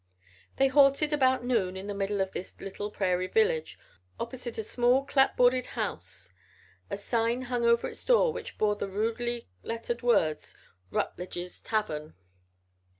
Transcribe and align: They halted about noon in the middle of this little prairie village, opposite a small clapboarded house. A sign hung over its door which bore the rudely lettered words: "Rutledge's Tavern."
They 0.55 0.67
halted 0.67 1.13
about 1.13 1.45
noon 1.45 1.77
in 1.77 1.85
the 1.85 1.93
middle 1.93 2.21
of 2.21 2.31
this 2.31 2.59
little 2.59 2.89
prairie 2.89 3.27
village, 3.27 3.77
opposite 4.19 4.57
a 4.57 4.63
small 4.63 5.05
clapboarded 5.05 5.67
house. 5.77 6.33
A 6.89 6.97
sign 6.97 7.43
hung 7.43 7.65
over 7.65 7.87
its 7.87 8.03
door 8.03 8.33
which 8.33 8.57
bore 8.57 8.75
the 8.75 8.89
rudely 8.89 9.47
lettered 9.61 10.01
words: 10.01 10.57
"Rutledge's 10.89 11.61
Tavern." 11.61 12.15